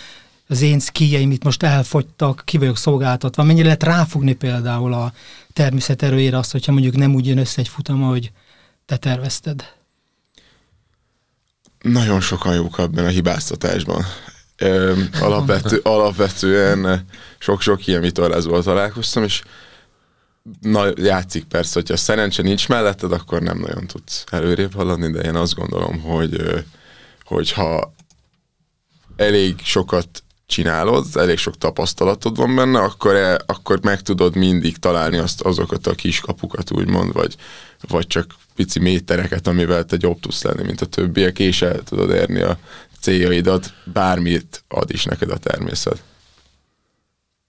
az 0.47 0.61
én 0.61 0.79
szkíjeim 0.79 1.31
itt 1.31 1.43
most 1.43 1.63
elfogytak, 1.63 2.41
ki 2.45 2.57
vagyok 2.57 2.77
szolgáltatva. 2.77 3.43
Mennyire 3.43 3.65
lehet 3.65 3.83
ráfogni 3.83 4.33
például 4.33 4.93
a 4.93 5.13
természet 5.53 6.03
erőjére 6.03 6.37
azt, 6.37 6.51
hogyha 6.51 6.71
mondjuk 6.71 6.95
nem 6.95 7.13
úgy 7.15 7.27
jön 7.27 7.37
össze 7.37 7.61
egy 7.61 7.67
futam, 7.67 8.03
ahogy 8.03 8.31
te 8.85 8.97
tervezted? 8.97 9.73
Nagyon 11.81 12.21
sokan 12.21 12.55
jók 12.55 12.77
abban 12.77 13.05
a 13.05 13.09
hibáztatásban. 13.09 14.05
Alapvető, 15.19 15.79
alapvetően 15.83 17.05
sok-sok 17.39 17.87
ilyen 17.87 18.01
vitorlázóval 18.01 18.63
találkoztam, 18.63 19.23
és 19.23 19.41
na, 20.61 20.91
játszik 20.95 21.43
persze, 21.43 21.71
hogyha 21.73 21.97
szerencse 21.97 22.41
nincs 22.41 22.67
melletted, 22.67 23.11
akkor 23.11 23.41
nem 23.41 23.59
nagyon 23.59 23.87
tudsz 23.87 24.23
előrébb 24.31 24.73
haladni, 24.73 25.11
de 25.11 25.19
én 25.19 25.35
azt 25.35 25.55
gondolom, 25.55 25.99
hogy 26.01 26.63
hogyha 27.23 27.93
elég 29.15 29.55
sokat 29.63 30.23
csinálod, 30.45 31.05
elég 31.13 31.37
sok 31.37 31.57
tapasztalatod 31.57 32.35
van 32.35 32.55
benne, 32.55 32.79
akkor, 32.79 33.15
e, 33.15 33.39
akkor 33.45 33.79
meg 33.81 34.01
tudod 34.01 34.35
mindig 34.35 34.77
találni 34.77 35.17
azt, 35.17 35.41
azokat 35.41 35.87
a 35.87 35.95
kis 35.95 36.19
kapukat, 36.19 36.71
úgymond, 36.71 37.13
vagy, 37.13 37.35
vagy 37.87 38.07
csak 38.07 38.35
pici 38.55 38.79
métereket, 38.79 39.47
amivel 39.47 39.85
te 39.85 39.97
jobb 39.99 40.19
tudsz 40.19 40.43
lenni, 40.43 40.63
mint 40.63 40.81
a 40.81 40.85
többiek, 40.85 41.39
és 41.39 41.61
el 41.61 41.83
tudod 41.83 42.09
érni 42.09 42.41
a 42.41 42.57
céljaidat, 42.99 43.73
bármit 43.83 44.63
ad 44.67 44.91
is 44.91 45.03
neked 45.03 45.29
a 45.29 45.37
természet. 45.37 46.03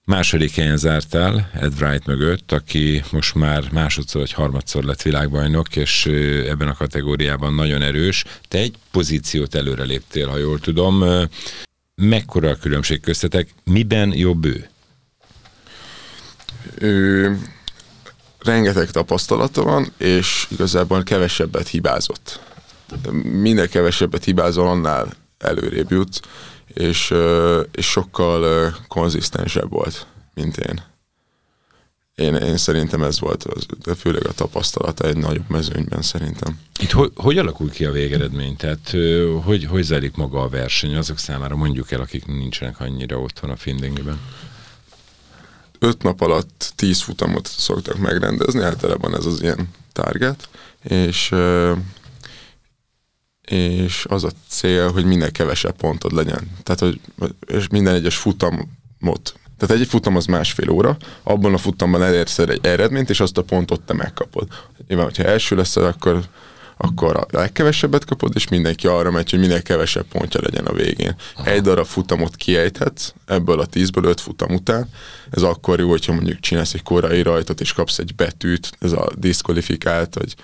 Második 0.07 0.55
helyen 0.55 0.77
zártál 0.77 1.49
Ed 1.53 1.73
Wright 1.79 2.05
mögött, 2.05 2.51
aki 2.51 3.03
most 3.11 3.35
már 3.35 3.71
másodszor 3.71 4.21
vagy 4.21 4.31
harmadszor 4.31 4.83
lett 4.83 5.01
világbajnok, 5.01 5.75
és 5.75 6.05
ebben 6.47 6.67
a 6.67 6.75
kategóriában 6.75 7.53
nagyon 7.53 7.81
erős. 7.81 8.23
Te 8.47 8.57
egy 8.57 8.75
pozíciót 8.91 9.55
előre 9.55 9.83
léptél, 9.83 10.27
ha 10.27 10.37
jól 10.37 10.59
tudom. 10.59 11.03
Mekkora 11.95 12.49
a 12.49 12.55
különbség 12.55 12.99
köztetek? 12.99 13.49
Miben 13.63 14.13
jobb 14.13 14.45
ő? 14.45 14.69
Ő 16.79 17.37
rengeteg 18.39 18.91
tapasztalata 18.91 19.63
van, 19.63 19.93
és 19.97 20.47
igazából 20.49 21.03
kevesebbet 21.03 21.67
hibázott. 21.67 22.39
Minél 23.23 23.67
kevesebbet 23.67 24.23
hibázol, 24.23 24.67
annál 24.67 25.13
előrébb 25.37 25.91
jutsz 25.91 26.19
és, 26.77 27.13
és 27.71 27.89
sokkal 27.89 28.73
konzisztensebb 28.87 29.69
volt, 29.69 30.07
mint 30.33 30.57
én. 30.57 30.81
Én, 32.15 32.35
én 32.35 32.57
szerintem 32.57 33.03
ez 33.03 33.19
volt, 33.19 33.43
az, 33.43 33.65
de 33.83 33.95
főleg 33.95 34.25
a 34.27 34.31
tapasztalata 34.31 35.07
egy 35.07 35.17
nagyobb 35.17 35.49
mezőnyben 35.49 36.01
szerintem. 36.01 36.59
Itt 36.79 36.91
hogy, 36.91 37.11
hogy 37.15 37.37
alakul 37.37 37.69
ki 37.69 37.85
a 37.85 37.91
végeredmény? 37.91 38.55
Tehát 38.55 38.95
hogy, 39.43 39.65
hogy 39.65 39.83
zajlik 39.83 40.15
maga 40.15 40.41
a 40.41 40.49
verseny 40.49 40.95
azok 40.95 41.17
számára, 41.17 41.55
mondjuk 41.55 41.91
el, 41.91 42.01
akik 42.01 42.25
nincsenek 42.25 42.79
annyira 42.79 43.19
otthon 43.19 43.49
a 43.49 43.55
Findingiben? 43.55 44.19
Öt 45.79 46.03
nap 46.03 46.21
alatt 46.21 46.73
tíz 46.75 47.01
futamot 47.01 47.47
szoktak 47.47 47.97
megrendezni, 47.97 48.61
általában 48.61 49.15
ez 49.15 49.25
az 49.25 49.41
ilyen 49.41 49.69
target, 49.93 50.49
és 50.83 51.33
és 53.51 54.05
az 54.09 54.23
a 54.23 54.29
cél, 54.47 54.91
hogy 54.91 55.05
minél 55.05 55.31
kevesebb 55.31 55.75
pontod 55.75 56.11
legyen. 56.11 56.51
Tehát, 56.63 56.79
hogy 56.79 56.99
és 57.47 57.67
minden 57.67 57.93
egyes 57.93 58.17
futamot 58.17 59.35
tehát 59.57 59.81
egy 59.81 59.87
futam 59.87 60.15
az 60.15 60.25
másfél 60.25 60.69
óra, 60.69 60.97
abban 61.23 61.53
a 61.53 61.57
futamban 61.57 62.03
elérsz 62.03 62.39
egy 62.39 62.59
eredményt, 62.61 63.09
és 63.09 63.19
azt 63.19 63.37
a 63.37 63.43
pontot 63.43 63.81
te 63.81 63.93
megkapod. 63.93 64.47
Nyilván, 64.87 65.05
hogyha 65.05 65.23
első 65.23 65.55
leszel, 65.55 65.85
akkor, 65.85 66.23
akkor 66.77 67.15
a 67.15 67.25
legkevesebbet 67.29 68.05
kapod, 68.05 68.31
és 68.35 68.47
mindenki 68.47 68.87
arra 68.87 69.11
megy, 69.11 69.29
hogy 69.29 69.39
minél 69.39 69.61
kevesebb 69.61 70.05
pontja 70.05 70.39
legyen 70.43 70.65
a 70.65 70.73
végén. 70.73 71.15
Aha. 71.35 71.49
Egy 71.49 71.61
darab 71.61 71.85
futamot 71.85 72.35
kiejthetsz, 72.35 73.13
ebből 73.25 73.59
a 73.59 73.65
tízből 73.65 74.03
öt 74.03 74.21
futam 74.21 74.53
után. 74.53 74.89
Ez 75.29 75.41
akkor 75.41 75.79
jó, 75.79 75.89
hogyha 75.89 76.13
mondjuk 76.13 76.39
csinálsz 76.39 76.73
egy 76.73 76.83
korai 76.83 77.21
rajtot, 77.21 77.61
és 77.61 77.73
kapsz 77.73 77.97
egy 77.97 78.15
betűt, 78.15 78.71
ez 78.79 78.91
a 78.91 79.09
diszkvalifikált, 79.15 80.15
vagy 80.15 80.35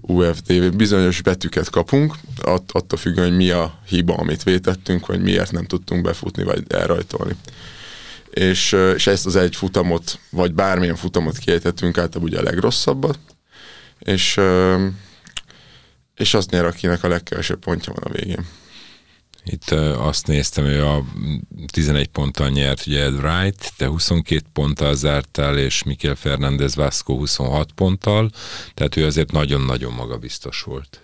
UFD, 0.00 0.76
bizonyos 0.76 1.22
betűket 1.22 1.70
kapunk, 1.70 2.14
att, 2.42 2.70
attól 2.72 2.98
függően, 2.98 3.28
hogy 3.28 3.36
mi 3.36 3.50
a 3.50 3.78
hiba, 3.86 4.14
amit 4.14 4.42
vétettünk, 4.42 5.06
vagy 5.06 5.22
miért 5.22 5.52
nem 5.52 5.64
tudtunk 5.64 6.02
befutni, 6.02 6.42
vagy 6.42 6.62
elrajtolni. 6.68 7.36
És, 8.30 8.76
és 8.94 9.06
ezt 9.06 9.26
az 9.26 9.36
egy 9.36 9.56
futamot, 9.56 10.18
vagy 10.30 10.54
bármilyen 10.54 10.96
futamot 10.96 11.38
kiejtettünk, 11.38 11.98
általában 11.98 12.28
ugye 12.28 12.38
a 12.38 12.42
legrosszabbat, 12.42 13.18
és, 13.98 14.40
és 16.20 16.34
azt 16.34 16.50
nyer, 16.50 16.64
akinek 16.64 17.04
a 17.04 17.08
legkevesebb 17.08 17.58
pontja 17.58 17.92
van 17.92 18.12
a 18.12 18.16
végén. 18.16 18.46
Itt 19.44 19.70
azt 19.96 20.26
néztem, 20.26 20.64
hogy 20.64 20.74
a 20.74 21.04
11 21.72 22.08
ponttal 22.08 22.48
nyert 22.48 22.86
ugye 22.86 23.02
Ed 23.02 23.14
Wright, 23.14 23.72
te 23.76 23.86
22 23.86 24.42
ponttal 24.52 24.94
zártál, 24.94 25.58
és 25.58 25.82
Mikel 25.82 26.14
Fernández 26.14 26.74
Vasco 26.74 27.16
26 27.16 27.72
ponttal, 27.72 28.30
tehát 28.74 28.96
ő 28.96 29.06
azért 29.06 29.32
nagyon-nagyon 29.32 29.92
magabiztos 29.92 30.62
volt. 30.62 31.00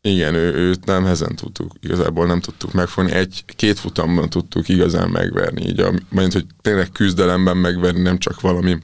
Igen, 0.00 0.34
ő, 0.34 0.54
őt 0.54 0.84
nem 0.84 1.04
hezen 1.04 1.36
tudtuk, 1.36 1.72
igazából 1.80 2.26
nem 2.26 2.40
tudtuk 2.40 2.72
megfogni. 2.72 3.12
Egy-két 3.12 3.78
futamban 3.78 4.30
tudtuk 4.30 4.68
igazán 4.68 5.08
megverni, 5.08 5.66
így 5.66 5.80
a, 5.80 5.92
mert 6.08 6.32
hogy 6.32 6.46
tényleg 6.60 6.90
küzdelemben 6.92 7.56
megverni, 7.56 8.00
nem 8.00 8.18
csak 8.18 8.40
valami 8.40 8.78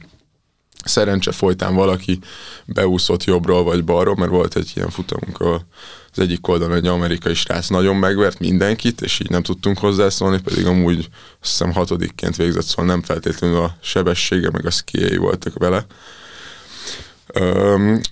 szerencse 0.84 1.32
folytán 1.32 1.74
valaki 1.74 2.18
beúszott 2.64 3.24
jobbról 3.24 3.62
vagy 3.64 3.84
balról, 3.84 4.14
mert 4.16 4.30
volt 4.30 4.56
egy 4.56 4.72
ilyen 4.74 4.90
futamunk, 4.90 5.40
ahol 5.40 5.66
az 6.12 6.18
egyik 6.18 6.48
oldalon 6.48 6.76
egy 6.76 6.86
amerikai 6.86 7.34
srác 7.34 7.68
nagyon 7.68 7.96
megvert 7.96 8.38
mindenkit, 8.38 9.00
és 9.00 9.20
így 9.20 9.30
nem 9.30 9.42
tudtunk 9.42 9.78
hozzászólni, 9.78 10.40
pedig 10.40 10.66
amúgy 10.66 11.08
azt 11.40 11.50
hiszem 11.50 11.72
hatodikként 11.72 12.36
végzett, 12.36 12.64
szóval 12.64 12.84
nem 12.84 13.02
feltétlenül 13.02 13.60
a 13.60 13.76
sebessége, 13.80 14.50
meg 14.50 14.66
a 14.66 14.70
szkiei 14.70 15.16
voltak 15.16 15.58
vele. 15.58 15.86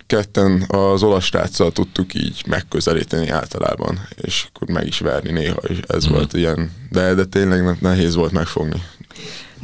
ketten 0.06 0.64
az 0.68 1.02
olasz 1.02 1.25
sráccal 1.25 1.73
tudtuk 1.73 2.14
így 2.14 2.44
megközelíteni 2.46 3.28
általában, 3.28 4.08
és 4.16 4.46
akkor 4.52 4.68
meg 4.68 4.87
is 4.87 4.99
verni 4.99 5.30
néha, 5.30 5.61
és 5.68 5.78
ez 5.87 6.08
mm. 6.08 6.12
volt 6.12 6.32
ilyen, 6.32 6.73
de, 6.90 7.14
de 7.14 7.25
tényleg 7.25 7.80
nehéz 7.80 8.14
volt 8.14 8.32
megfogni. 8.32 8.82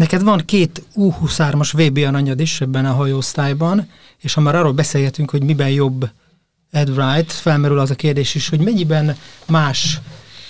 Neked 0.03 0.23
van 0.23 0.43
két 0.45 0.83
U23-as 0.97 1.71
VB 1.73 2.15
anyad 2.15 2.41
is 2.41 2.61
ebben 2.61 2.85
a 2.85 2.93
hajóosztályban, 2.93 3.89
és 4.19 4.35
ha 4.35 4.41
már 4.41 4.55
arról 4.55 4.73
beszélgetünk, 4.73 5.31
hogy 5.31 5.45
miben 5.45 5.71
jobb 5.71 6.11
Ed 6.71 6.89
Wright, 6.89 7.33
felmerül 7.33 7.79
az 7.79 7.91
a 7.91 7.95
kérdés 7.95 8.35
is, 8.35 8.49
hogy 8.49 8.61
mennyiben 8.61 9.17
más 9.47 10.01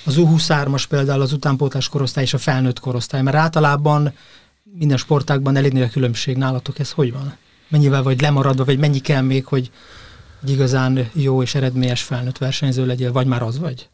az 0.05 0.15
U23-as 0.19 0.85
például 0.89 1.21
az 1.21 1.33
utánpótlás 1.33 1.89
korosztály 1.89 2.25
és 2.25 2.35
a 2.35 2.39
felnőtt 2.39 2.81
korosztály, 2.81 3.23
mert 3.23 3.37
általában 3.37 4.13
minden 4.79 4.97
sportákban 4.97 5.57
elég 5.57 5.83
a 5.83 5.89
különbség 5.89 6.37
nálatok, 6.37 6.79
ez 6.79 6.91
hogy 6.91 7.13
van? 7.13 7.37
Mennyivel 7.69 8.03
vagy 8.03 8.21
lemaradva, 8.21 8.65
vagy 8.65 8.79
mennyi 8.79 9.01
kell 9.01 9.23
még, 9.23 9.45
hogy 9.47 9.71
egy 10.43 10.51
igazán 10.51 11.11
jó 11.13 11.43
és 11.43 11.55
eredményes 11.55 12.03
felnőtt 12.03 12.39
versenyző 12.39 12.87
legyél, 12.87 13.13
vagy 13.13 13.27
már 13.27 13.43
az 13.43 13.59
vagy? 13.59 13.89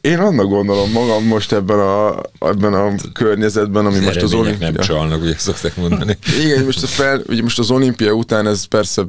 Én 0.00 0.18
annak 0.18 0.48
gondolom 0.48 0.90
magam 0.90 1.24
most 1.24 1.52
ebben 1.52 1.78
a, 1.78 2.20
ebben 2.40 2.74
a 2.74 2.94
környezetben, 3.12 3.86
ami 3.86 3.96
az 3.96 4.04
most 4.04 4.22
az 4.22 4.34
olimpia... 4.34 4.70
nem 4.70 4.80
csalnak, 4.82 5.22
ugye 5.22 5.34
szokták 5.38 5.76
mondani. 5.76 6.18
Igen, 6.44 6.64
most, 6.64 6.82
a 6.82 6.86
fel, 6.86 7.22
ugye 7.26 7.42
most 7.42 7.58
az 7.58 7.70
olimpia 7.70 8.12
után 8.12 8.46
ez 8.46 8.64
persze 8.64 9.02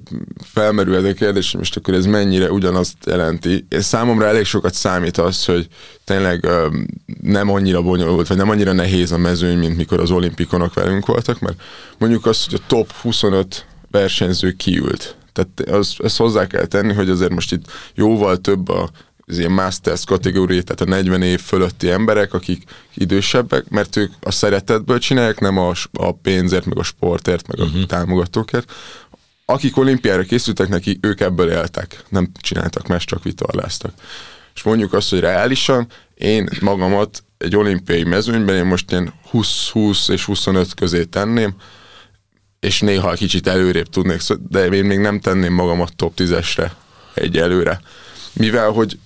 felmerül 0.43 0.95
ez 0.95 1.03
a 1.03 1.13
kérdés, 1.13 1.51
hogy 1.51 1.59
most 1.59 1.75
akkor 1.75 1.93
ez 1.93 2.05
mennyire 2.05 2.51
ugyanazt 2.51 2.95
jelenti. 3.05 3.65
Én 3.69 3.81
számomra 3.81 4.25
elég 4.25 4.45
sokat 4.45 4.73
számít 4.73 5.17
az, 5.17 5.45
hogy 5.45 5.67
tényleg 6.03 6.47
nem 7.21 7.49
annyira 7.49 7.81
bonyolult, 7.81 8.27
vagy 8.27 8.37
nem 8.37 8.49
annyira 8.49 8.73
nehéz 8.73 9.11
a 9.11 9.17
mezőny, 9.17 9.57
mint 9.57 9.77
mikor 9.77 9.99
az 9.99 10.11
olimpikonok 10.11 10.73
velünk 10.73 11.05
voltak, 11.05 11.39
mert 11.39 11.61
mondjuk 11.97 12.25
az, 12.25 12.45
hogy 12.45 12.59
a 12.63 12.67
top 12.67 12.91
25 12.91 13.65
versenyző 13.91 14.51
kiült. 14.51 15.15
Tehát 15.33 15.79
az, 15.79 15.95
ezt 16.03 16.17
hozzá 16.17 16.47
kell 16.47 16.65
tenni, 16.65 16.93
hogy 16.93 17.09
azért 17.09 17.33
most 17.33 17.51
itt 17.51 17.65
jóval 17.95 18.37
több 18.37 18.69
a 18.69 18.89
az 19.29 19.37
ilyen 19.37 19.51
masters 19.51 20.05
kategóriát, 20.05 20.63
tehát 20.63 20.81
a 20.81 20.85
40 20.85 21.21
év 21.21 21.39
fölötti 21.39 21.89
emberek, 21.89 22.33
akik 22.33 22.63
idősebbek, 22.93 23.69
mert 23.69 23.95
ők 23.95 24.11
a 24.21 24.31
szeretetből 24.31 24.99
csinálják, 24.99 25.39
nem 25.39 25.57
a, 25.57 25.73
a 25.93 26.11
pénzért, 26.11 26.65
meg 26.65 26.77
a 26.77 26.83
sportért, 26.83 27.47
meg 27.47 27.59
uh-huh. 27.59 27.75
a 27.75 27.77
mhm. 27.77 27.87
támogatókért. 27.87 28.71
akik 29.45 29.77
olimpiára 29.77 30.23
készültek 30.23 30.67
neki, 30.67 30.97
ők 31.01 31.19
ebből 31.19 31.51
éltek, 31.51 32.03
nem 32.09 32.31
csináltak 32.41 32.87
más, 32.87 33.05
csak 33.05 33.23
vitorláztak. 33.23 33.93
És 34.55 34.63
mondjuk 34.63 34.93
azt, 34.93 35.09
hogy 35.09 35.19
reálisan, 35.19 35.87
én 36.15 36.49
magamat 36.61 37.23
egy 37.37 37.55
olimpiai 37.55 38.03
mezőnyben 38.03 38.55
én 38.55 38.65
most 38.65 38.91
ilyen 38.91 39.13
20-20 39.31 40.11
és 40.11 40.25
25 40.25 40.73
közé 40.73 41.03
tenném, 41.03 41.55
és 42.59 42.79
néha 42.79 43.13
kicsit 43.13 43.47
előrébb 43.47 43.89
tudnék, 43.89 44.21
de 44.49 44.65
én 44.65 44.85
még 44.85 44.99
nem 44.99 45.19
tenném 45.19 45.53
magamat 45.53 45.95
top 45.95 46.13
10-esre 46.17 46.71
egy 47.13 47.37
előre. 47.37 47.81
Mivel, 48.33 48.69
hogy 48.69 48.99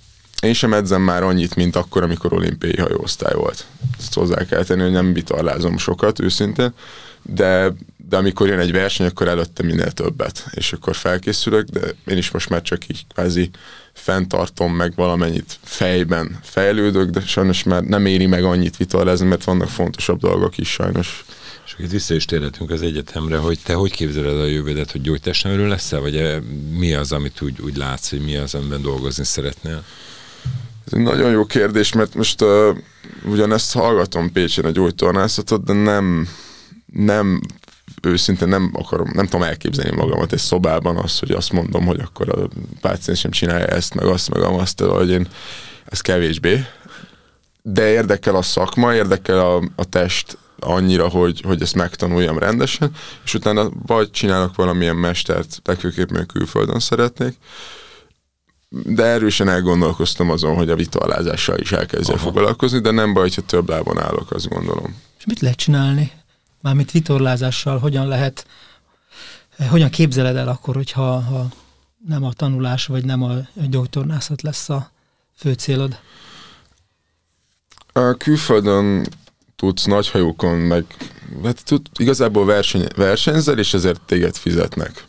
én 0.44 0.54
sem 0.54 0.74
edzem 0.74 1.02
már 1.02 1.24
annyit, 1.24 1.56
mint 1.56 1.76
akkor, 1.76 2.04
amikor 2.04 2.34
olimpiai 2.34 2.78
hajóosztály 2.78 3.34
volt. 3.34 3.66
Ezt 4.00 4.14
hozzá 4.14 4.46
kell 4.46 4.64
tenni, 4.64 4.82
hogy 4.82 4.92
nem 4.92 5.14
vitorlázom 5.14 5.78
sokat, 5.78 6.20
őszintén, 6.20 6.74
de, 7.22 7.74
de 8.08 8.18
amikor 8.18 8.48
jön 8.48 8.60
egy 8.60 8.72
verseny, 8.72 9.08
akkor 9.08 9.28
előtte 9.28 9.64
minél 9.64 9.92
többet, 9.92 10.46
és 10.52 10.74
akkor 10.74 10.96
felkészülök, 10.96 11.68
de 11.68 11.80
én 12.06 12.18
is 12.18 12.32
most 12.32 12.50
már 12.50 12.62
csak 12.62 12.88
így 12.88 13.06
kvázi 13.14 13.50
fenntartom 13.94 14.76
meg 14.76 14.94
valamennyit 14.96 15.58
fejben 15.64 16.40
fejlődök, 16.44 17.10
de 17.10 17.22
sajnos 17.22 17.64
már 17.64 17.84
nem 17.84 18.06
éri 18.06 18.26
meg 18.26 18.44
annyit 18.44 18.78
vitorlázni, 18.78 19.28
mert 19.28 19.44
vannak 19.44 19.70
fontosabb 19.70 20.20
dolgok 20.20 20.58
is 20.58 20.70
sajnos. 20.70 21.26
És 21.66 21.76
itt 21.78 21.92
vissza 21.92 22.14
is 22.14 22.26
térhetünk 22.26 22.72
az 22.72 22.82
egyetemre, 22.82 23.38
hogy 23.38 23.60
te 23.64 23.74
hogy 23.74 23.92
képzeled 23.92 24.40
a 24.40 24.46
jövődet, 24.46 24.92
hogy 24.92 25.02
gyógytestnevelő 25.02 25.68
leszel, 25.68 26.00
vagy 26.00 26.16
eh, 26.16 26.40
mi 26.72 26.94
az, 26.94 27.12
amit 27.12 27.42
úgy, 27.42 27.62
úgy 27.62 27.78
látsz, 27.78 28.10
hogy 28.10 28.22
mi 28.22 28.36
az, 28.36 28.54
amiben 28.56 28.82
dolgozni 28.82 29.24
szeretnél? 29.24 29.84
Nagyon 30.94 31.32
jó 31.32 31.46
kérdés, 31.46 31.94
mert 31.94 32.16
most 32.16 32.42
uh, 32.42 32.78
ugyanezt 33.26 33.74
hallgatom 33.74 34.32
Pécsen 34.32 34.66
a 34.66 34.70
gyógytornászatot, 34.70 35.64
de 35.64 35.74
nem, 35.74 36.28
nem 36.86 37.42
őszintén 38.02 38.48
nem 38.48 38.72
akarom, 38.74 39.10
nem 39.14 39.26
tudom 39.26 39.48
elképzelni 39.48 39.96
magamat 39.96 40.34
egy 40.34 40.40
szobában 40.40 40.98
azt, 40.98 41.20
hogy 41.20 41.32
azt 41.32 41.52
mondom, 41.52 41.86
hogy 41.86 42.00
akkor 42.00 42.30
a 42.30 42.48
páciens 42.82 43.20
sem 43.20 43.32
csinálja 43.32 43.66
ezt, 43.66 43.94
meg 43.94 44.06
azt, 44.06 44.30
meg 44.30 44.42
azt, 44.42 44.80
hogy 44.80 45.10
én 45.10 45.28
ez 45.86 46.02
kevésbé. 46.02 46.66
De 47.62 47.90
érdekel 47.90 48.36
a 48.36 48.42
szakma, 48.42 48.94
érdekel 48.94 49.40
a, 49.40 49.62
a 49.76 49.86
test 49.86 50.38
annyira, 50.60 51.08
hogy, 51.08 51.42
hogy 51.42 51.62
ezt 51.62 51.76
megtanuljam 51.76 52.38
rendesen, 52.38 52.92
és 53.24 53.34
utána 53.34 53.70
vagy 53.86 54.12
csinálok 54.12 54.56
valamilyen 54.56 54.96
mestert, 54.96 55.62
legfőképpen 55.64 56.26
külföldön 56.26 56.80
szeretnék, 56.80 57.38
de 58.74 59.04
erősen 59.04 59.50
elgondolkoztam 59.50 60.30
azon, 60.30 60.56
hogy 60.56 60.70
a 60.70 60.76
vitorlázással 60.76 61.60
is 61.60 61.72
elkezdjek 61.72 62.18
foglalkozni, 62.18 62.80
de 62.80 62.92
nem 62.92 63.14
baj, 63.14 63.30
ha 63.36 63.42
több 63.42 63.70
lábon 63.70 64.00
állok, 64.00 64.32
azt 64.32 64.50
gondolom. 64.50 64.96
És 65.18 65.26
mit 65.26 65.40
lehet 65.40 65.58
csinálni? 65.58 66.12
Mármint 66.62 66.92
vitorlázással 66.92 67.78
hogyan 67.78 68.08
lehet, 68.08 68.48
eh, 69.58 69.70
hogyan 69.70 69.90
képzeled 69.90 70.36
el 70.36 70.48
akkor, 70.48 70.76
hogyha 70.76 71.22
ha 71.22 71.48
nem 72.08 72.24
a 72.24 72.34
tanulás, 72.34 72.86
vagy 72.86 73.06
nem 73.06 73.24
a, 73.24 73.32
a 73.32 73.66
gyógytornászat 73.70 74.42
lesz 74.42 74.70
a 74.70 74.92
fő 75.36 75.54
célod? 75.54 76.00
A 77.94 78.14
külföldön 78.14 79.08
tudsz 79.56 79.84
nagy 79.84 80.10
hajókon, 80.10 80.58
meg 80.58 80.86
hát 81.44 81.66
tud, 81.66 81.82
igazából 82.00 82.46
verseny, 82.46 82.88
versenyzel, 82.96 83.60
és 83.60 83.74
ezért 83.74 84.02
téged 84.02 84.36
fizetnek. 84.36 85.08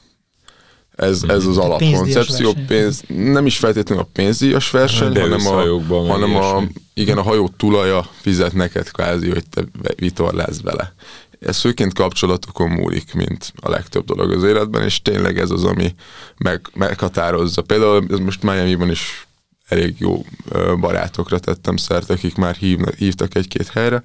Ez, 0.97 1.23
ez 1.29 1.47
az 1.47 1.57
mhm. 1.57 1.65
alapkoncepció. 1.65 2.55
Pénz, 2.67 3.03
nem 3.07 3.47
is 3.47 3.59
feltétlenül 3.59 4.05
a 4.05 4.09
pénzdíjas 4.13 4.71
verseny, 4.71 5.21
hanem, 5.21 5.47
a, 5.47 6.07
hanem 6.07 6.37
a, 6.37 6.63
igen, 6.95 7.19
a 7.19 7.23
hajó 7.23 7.49
tulaja 7.57 8.09
fizet 8.21 8.53
neked 8.53 8.91
kvázi, 8.91 9.29
hogy 9.31 9.45
te 9.51 9.65
vitorlázz 9.97 10.63
vele. 10.63 10.95
Ez 11.41 11.59
főként 11.61 11.95
kapcsolatokon 11.95 12.71
múlik, 12.71 13.15
mint 13.15 13.53
a 13.61 13.69
legtöbb 13.69 14.05
dolog 14.05 14.33
az 14.33 14.43
életben, 14.43 14.83
és 14.83 15.03
tényleg 15.03 15.39
ez 15.39 15.51
az, 15.51 15.65
ami 15.65 15.95
meg, 16.37 16.61
meghatározza. 16.75 17.63
Például 17.63 18.07
ez 18.11 18.19
most 18.19 18.43
Miami-ban 18.43 18.91
is 18.91 19.27
elég 19.69 19.95
jó 19.99 20.25
barátokra 20.81 21.39
tettem 21.39 21.77
szert, 21.77 22.11
akik 22.11 22.37
már 22.37 22.55
hívnak, 22.55 22.95
hívtak 22.95 23.35
egy-két 23.35 23.69
helyre, 23.69 24.03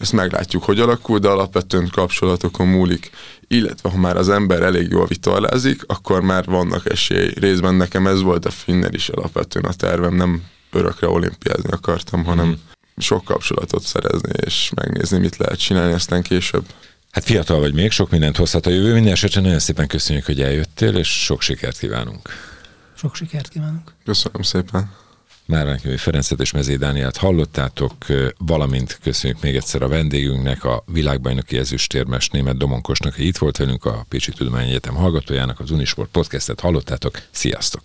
ezt 0.00 0.12
meglátjuk, 0.12 0.64
hogy 0.64 0.80
alakul, 0.80 1.18
de 1.18 1.28
alapvetően 1.28 1.88
kapcsolatokon 1.92 2.66
múlik, 2.66 3.10
illetve 3.48 3.90
ha 3.90 3.96
már 3.96 4.16
az 4.16 4.28
ember 4.28 4.62
elég 4.62 4.90
jól 4.90 5.06
vitorlázik, 5.06 5.82
akkor 5.86 6.20
már 6.20 6.44
vannak 6.44 6.90
esély. 6.90 7.32
Részben 7.34 7.74
nekem 7.74 8.06
ez 8.06 8.22
volt 8.22 8.44
a 8.44 8.50
finner 8.50 8.94
is 8.94 9.08
alapvetően 9.08 9.64
a 9.64 9.72
tervem, 9.72 10.14
nem 10.14 10.42
örökre 10.70 11.08
olimpiázni 11.08 11.70
akartam, 11.70 12.24
hanem 12.24 12.46
mm. 12.46 12.52
sok 12.96 13.24
kapcsolatot 13.24 13.82
szerezni, 13.82 14.32
és 14.44 14.70
megnézni, 14.74 15.18
mit 15.18 15.36
lehet 15.36 15.58
csinálni 15.58 15.92
aztán 15.92 16.22
később. 16.22 16.64
Hát 17.10 17.24
fiatal 17.24 17.58
vagy 17.58 17.74
még, 17.74 17.90
sok 17.90 18.10
mindent 18.10 18.36
hozhat 18.36 18.66
a 18.66 18.70
jövő. 18.70 18.92
Minden 18.92 19.12
esetre 19.12 19.40
nagyon 19.40 19.58
szépen 19.58 19.86
köszönjük, 19.86 20.24
hogy 20.24 20.40
eljöttél, 20.40 20.96
és 20.96 21.24
sok 21.24 21.42
sikert 21.42 21.78
kívánunk. 21.78 22.28
Sok 22.94 23.14
sikert 23.14 23.48
kívánunk. 23.48 23.92
Köszönöm 24.04 24.42
szépen. 24.42 24.90
Márványi 25.50 25.96
Ferencet 25.96 26.40
és 26.40 26.52
Mezé 26.52 26.76
Dániát 26.76 27.16
hallottátok, 27.16 27.92
valamint 28.38 28.98
köszönjük 29.02 29.42
még 29.42 29.56
egyszer 29.56 29.82
a 29.82 29.88
vendégünknek, 29.88 30.64
a 30.64 30.84
világbajnoki 30.86 31.58
ezüstérmes 31.58 32.28
német 32.28 32.56
Domonkosnak, 32.56 33.14
hogy 33.14 33.24
itt 33.24 33.38
volt 33.38 33.56
velünk, 33.56 33.84
a 33.84 34.06
Pécsi 34.08 34.32
Tudományi 34.32 34.68
Egyetem 34.68 34.94
hallgatójának, 34.94 35.60
az 35.60 35.70
Unisport 35.70 36.10
podcastet 36.10 36.60
hallottátok. 36.60 37.22
Sziasztok! 37.30 37.82